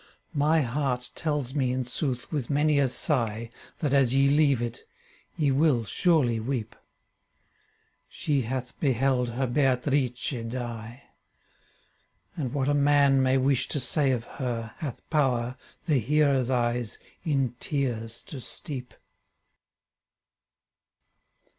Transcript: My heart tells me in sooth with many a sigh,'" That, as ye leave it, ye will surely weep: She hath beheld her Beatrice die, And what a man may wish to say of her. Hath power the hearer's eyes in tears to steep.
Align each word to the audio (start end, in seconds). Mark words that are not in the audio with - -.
My 0.33 0.61
heart 0.61 1.11
tells 1.13 1.53
me 1.53 1.71
in 1.71 1.83
sooth 1.83 2.31
with 2.31 2.49
many 2.49 2.79
a 2.79 2.87
sigh,'" 2.87 3.51
That, 3.81 3.93
as 3.93 4.15
ye 4.15 4.29
leave 4.29 4.59
it, 4.59 4.83
ye 5.37 5.51
will 5.51 5.83
surely 5.83 6.39
weep: 6.39 6.75
She 8.09 8.41
hath 8.41 8.79
beheld 8.79 9.29
her 9.29 9.45
Beatrice 9.45 10.45
die, 10.49 11.03
And 12.35 12.51
what 12.51 12.67
a 12.67 12.73
man 12.73 13.21
may 13.21 13.37
wish 13.37 13.67
to 13.67 13.79
say 13.79 14.09
of 14.09 14.23
her. 14.41 14.73
Hath 14.79 15.07
power 15.11 15.55
the 15.85 15.99
hearer's 15.99 16.49
eyes 16.49 16.97
in 17.23 17.53
tears 17.59 18.23
to 18.23 18.39
steep. 18.41 18.95